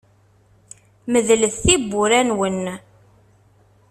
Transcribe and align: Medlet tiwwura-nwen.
Medlet 1.11 1.55
tiwwura-nwen. 1.63 2.65